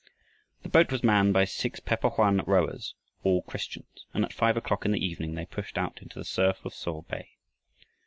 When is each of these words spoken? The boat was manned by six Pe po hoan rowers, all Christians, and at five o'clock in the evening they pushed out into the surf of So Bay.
The 0.63 0.69
boat 0.69 0.91
was 0.91 1.03
manned 1.03 1.31
by 1.35 1.45
six 1.45 1.79
Pe 1.79 1.95
po 1.95 2.09
hoan 2.09 2.41
rowers, 2.47 2.95
all 3.23 3.43
Christians, 3.43 4.07
and 4.15 4.25
at 4.25 4.33
five 4.33 4.57
o'clock 4.57 4.83
in 4.83 4.93
the 4.93 5.05
evening 5.05 5.35
they 5.35 5.45
pushed 5.45 5.77
out 5.77 5.99
into 6.01 6.17
the 6.17 6.25
surf 6.25 6.65
of 6.65 6.73
So 6.73 7.03
Bay. 7.03 7.37